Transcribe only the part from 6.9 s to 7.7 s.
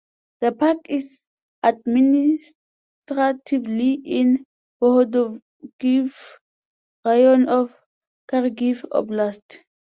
Raion